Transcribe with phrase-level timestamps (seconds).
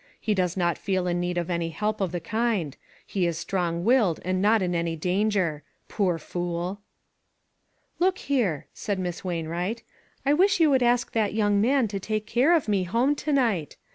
[0.19, 3.83] He does not feel in need of any help of the kind; he is strong
[3.85, 5.61] willed and not in any danger.
[5.89, 6.81] Poor fool!""
[7.99, 9.83] Look here," said Miss Wainwright,"
[10.25, 13.31] I wish you would ask that young man to take care of me home to
[13.31, 13.77] night.